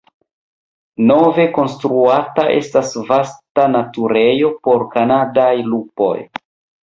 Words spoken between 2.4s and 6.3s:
estas vasta naturejo por kanadaj lupoj.